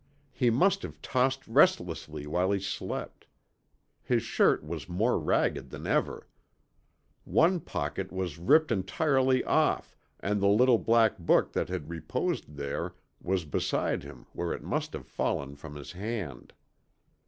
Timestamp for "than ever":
5.69-6.27